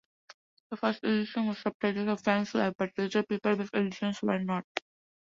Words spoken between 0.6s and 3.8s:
The first edition was subtitled "A Fan's Life", but later paperback